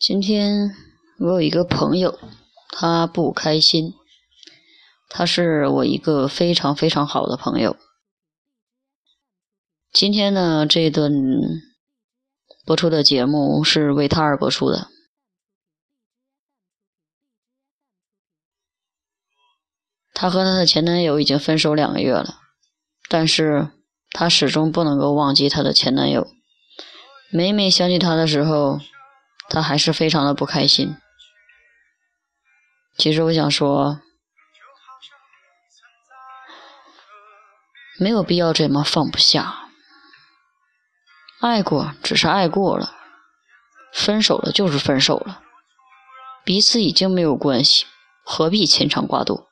[0.00, 0.74] 今天
[1.18, 2.18] 我有一个朋友，
[2.70, 3.92] 他不开心。
[5.10, 7.76] 他是我一个非常非常好的朋友。
[9.92, 11.12] 今天呢，这顿
[12.64, 14.88] 播出的节目是为他而播出的。
[20.14, 22.38] 他和他的前男友已经分手两个月了，
[23.10, 23.68] 但是
[24.12, 26.26] 他始终不能够忘记他的前男友。
[27.30, 28.80] 每每想起他的时候，
[29.50, 30.96] 他还是非常的不开心。
[32.96, 34.00] 其实我想说，
[37.98, 39.68] 没有必要这么放不下。
[41.40, 42.94] 爱过只是爱过了，
[43.92, 45.42] 分手了就是分手了，
[46.44, 47.86] 彼此已经没有关系，
[48.22, 49.46] 何必牵肠挂肚？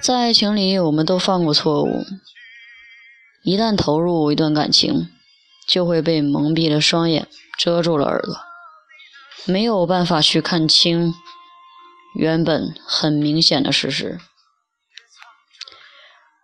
[0.00, 2.04] 在爱情里，我们都犯过错误，
[3.42, 5.10] 一旦投入一段感情，
[5.66, 7.28] 就会被蒙蔽了双眼。
[7.58, 8.34] 遮住了耳朵，
[9.44, 11.14] 没有办法去看清
[12.16, 14.18] 原本很明显的事实。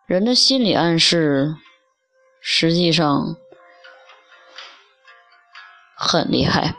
[0.07, 1.57] 人的心理暗示
[2.41, 3.37] 实际上
[5.97, 6.77] 很厉害。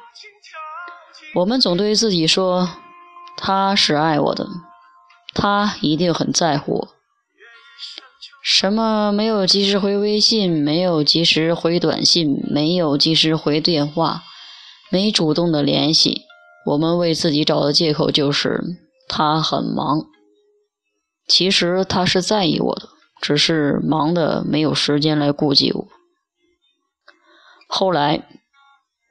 [1.35, 2.69] 我们总对自己说
[3.35, 4.47] ：“他是爱我的，
[5.33, 6.95] 他一定很在乎我。”
[8.59, 14.23] 什么没有及时回微信，没有及时回短信，没有及时回电话。
[14.91, 16.23] 没主动的联系，
[16.65, 18.61] 我们为自己找的借口就是
[19.07, 20.07] 他很忙。
[21.25, 22.89] 其实他是在意我的，
[23.21, 25.87] 只是忙的没有时间来顾及我。
[27.69, 28.27] 后来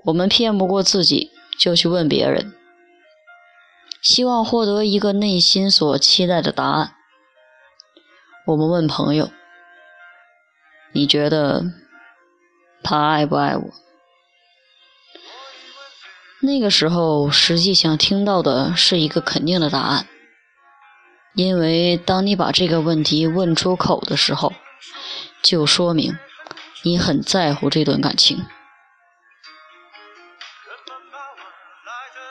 [0.05, 2.53] 我们骗不过自己，就去问别人，
[4.03, 6.93] 希望获得一个内心所期待的答案。
[8.47, 9.31] 我们问朋友
[10.93, 11.65] ：“你觉得
[12.82, 13.71] 他爱不爱我？”
[16.41, 20.06] 那个时候，实际想听到的是一个肯定的答案，
[21.34, 24.53] 因为当你把这个问题问出口的时候，
[25.43, 26.16] 就说明
[26.84, 28.47] 你很在乎这段感情。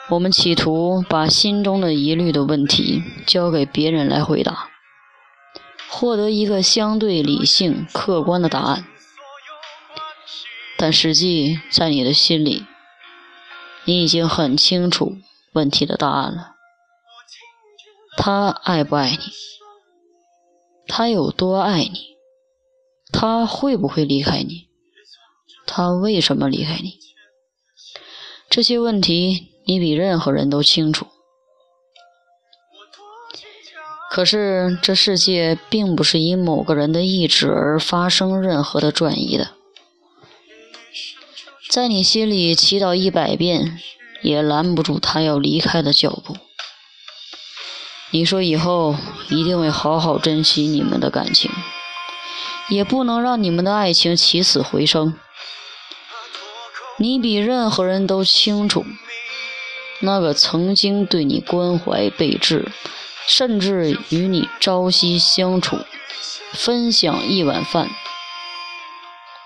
[0.08, 4.70] 我们企图把心中的疑虑的问题交给别人来回答，
[5.90, 8.86] 获得一个相对理性、客观的答案，
[10.76, 12.66] 但实际在你的心里。
[13.84, 15.16] 你已经很清楚
[15.54, 16.56] 问题的答案了。
[18.18, 19.18] 他爱不爱你？
[20.86, 22.16] 他有多爱你？
[23.10, 24.68] 他会不会离开你？
[25.66, 26.98] 他为什么离开你？
[28.50, 31.06] 这些问题你比任何人都清楚。
[34.18, 39.50] 可是这世界并不是因某个人的意志而发生任何的转移的。
[41.70, 43.78] 在你心里祈祷一百遍，
[44.20, 46.36] 也拦不住他要离开的脚步。
[48.10, 48.96] 你说以后
[49.28, 51.48] 一定会好好珍惜你们的感情，
[52.68, 55.14] 也不能让你们的爱情起死回生。
[56.96, 58.84] 你比任何人都清楚，
[60.00, 62.72] 那个曾经对你关怀备至，
[63.28, 65.78] 甚至与你朝夕相处、
[66.54, 67.90] 分享一碗饭。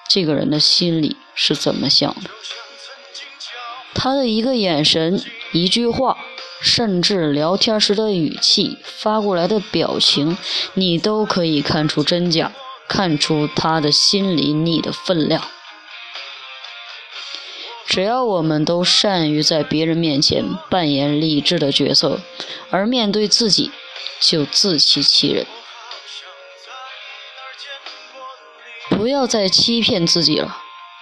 [0.08, 2.30] 这个人的心里是怎么想的？
[3.92, 5.20] 他的一个眼神、
[5.52, 6.16] 一句话，
[6.60, 10.38] 甚至聊天时的语气、发过来的表情，
[10.74, 12.52] 你都可以看出真假，
[12.88, 15.42] 看出他的心里你的分量。
[17.92, 22.22] 只要我们都善于在别人面前扮演理智的角色，
[22.70, 23.70] 而面对自己
[24.18, 25.46] 就自欺欺人。
[28.88, 30.56] 不要再欺骗自己了，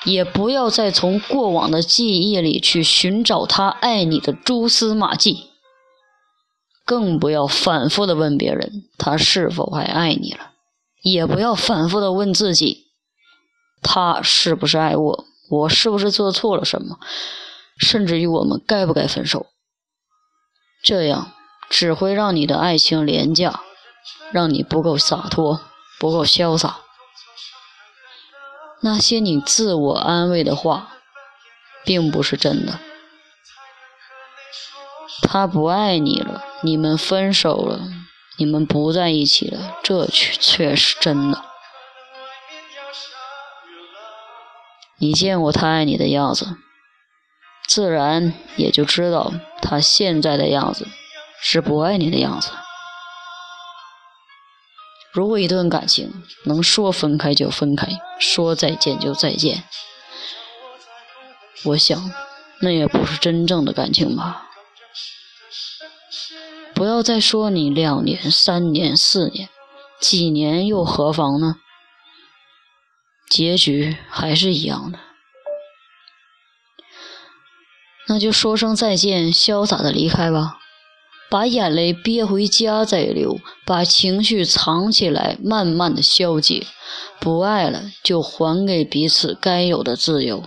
[0.04, 5.50] 也不要再从过往的记忆里去寻找他爱你的蛛丝马迹，
[6.84, 10.50] 更不要反复的问别人他是否还爱你了，
[11.02, 12.86] 也不要反复的问自己，
[13.80, 16.98] 他是不是爱我，我是不是做错了什么，
[17.76, 19.46] 甚至于我们该不该分手？
[20.82, 21.32] 这样
[21.68, 23.60] 只会让你的爱情廉价，
[24.30, 25.60] 让你不够洒脱，
[25.98, 26.78] 不够潇洒。
[28.80, 30.88] 那些你自我安慰的话，
[31.84, 32.78] 并不是真的。
[35.22, 37.88] 他不爱你了，你们分手了，
[38.38, 41.49] 你们不在一起了，这却却是真的。
[45.02, 46.56] 你见过他爱你的样子，
[47.66, 49.32] 自然也就知道
[49.62, 50.86] 他现在的样子
[51.40, 52.50] 是不爱你的样子。
[55.10, 57.88] 如果一段感情能说分开就分开，
[58.18, 59.64] 说再见就再见，
[61.64, 62.12] 我想
[62.60, 64.48] 那也不是真正的感情吧？
[66.74, 69.48] 不要再说你两年、三年、四年，
[69.98, 71.56] 几年又何妨呢？
[73.30, 74.98] 结局还是一样的，
[78.08, 80.58] 那就说声再见，潇洒的离开吧。
[81.30, 86.66] 把眼泪憋回家再流，把情绪藏起来，慢慢的消解。
[87.20, 90.42] 不爱了，就还给彼此该有的自由。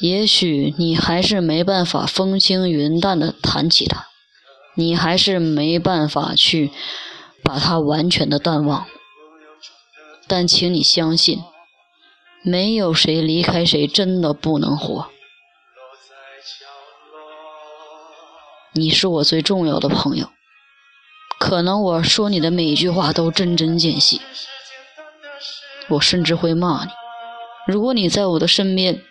[0.00, 4.08] 也许你还是没办法风轻云淡的谈起他，
[4.74, 6.72] 你还是没办法去
[7.44, 8.84] 把他完全的淡忘。
[10.34, 11.44] 但请你相信，
[12.42, 15.10] 没有谁离开谁真的不能活。
[18.72, 20.30] 你是我最重要的朋友，
[21.38, 24.20] 可能我说你的每一句话都针针见血，
[25.90, 26.90] 我甚至会骂你。
[27.66, 29.04] 如果你在我的身边，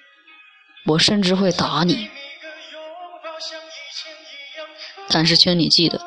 [0.88, 2.10] 我甚至会打你。
[5.08, 6.02] 但是，请你记得，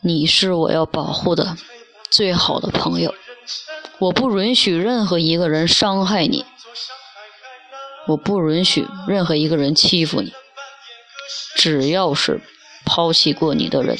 [0.00, 1.56] 你是我要保护的
[2.08, 3.12] 最好的朋友。
[3.98, 6.44] 我不允许任何一个人伤害你，
[8.06, 10.32] 我不允许任何一个人欺负你。
[11.56, 12.40] 只要是
[12.84, 13.98] 抛弃过你的人，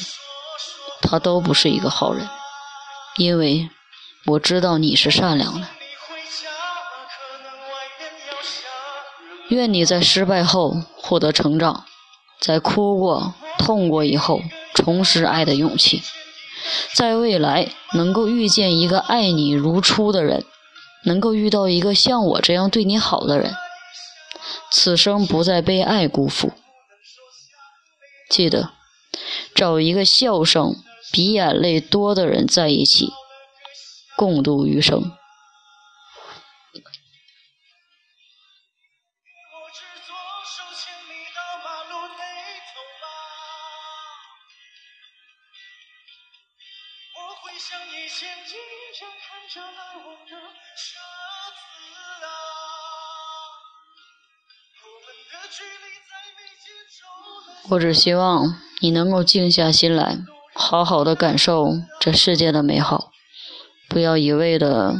[1.01, 2.27] 他都不是一个好人，
[3.17, 3.69] 因为
[4.25, 5.67] 我知道你是善良的。
[9.49, 11.85] 愿你在失败后获得成长，
[12.39, 14.41] 在哭过、痛过以后
[14.75, 16.03] 重拾爱的勇气，
[16.93, 20.45] 在未来能够遇见一个爱你如初的人，
[21.05, 23.55] 能够遇到一个像我这样对你好的人，
[24.71, 26.53] 此生不再被爱辜负。
[28.29, 28.71] 记得
[29.55, 30.75] 找一个笑声
[31.11, 33.11] 比眼泪多的人在一起，
[34.15, 35.11] 共度余生。
[57.69, 60.17] 我只希望你能够静下心来，
[60.55, 63.11] 好好的感受这世界的美好，
[63.87, 64.95] 不要一味的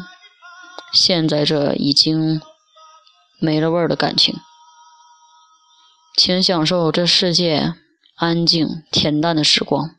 [0.94, 2.40] 陷在这已经
[3.40, 4.40] 没了味儿的感情。
[6.16, 7.74] 请享受这世界
[8.16, 9.99] 安静恬淡的时光。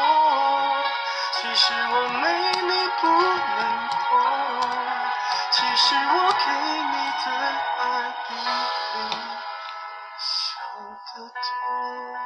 [1.53, 2.23] 其实我没
[2.61, 4.09] 你不能活，
[5.51, 6.45] 其实我给
[6.81, 7.27] 你的
[7.77, 7.83] 爱
[8.25, 9.11] 比你。
[11.13, 12.20] 的多。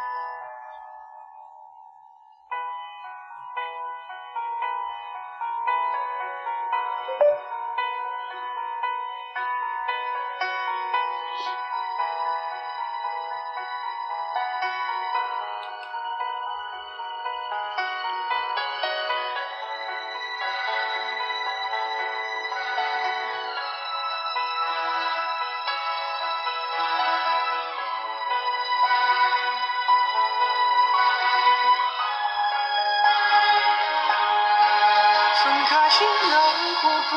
[36.88, 37.16] 我不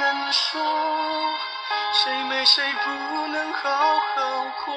[0.00, 0.62] 能说，
[1.92, 3.60] 谁没谁不能好
[4.14, 4.74] 好过。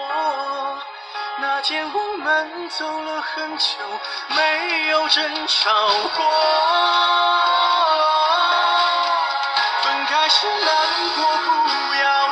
[1.37, 3.65] 那天我们走了很久，
[4.35, 5.71] 没有争吵
[6.15, 6.25] 过。
[9.81, 10.67] 分开时难
[11.15, 11.49] 过不
[12.03, 12.22] 要